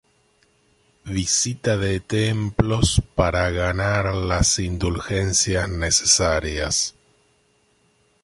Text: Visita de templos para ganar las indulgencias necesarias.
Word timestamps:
Visita 1.05 1.77
de 1.77 1.99
templos 1.99 3.03
para 3.13 3.51
ganar 3.51 4.15
las 4.15 4.57
indulgencias 4.57 5.69
necesarias. 5.69 6.95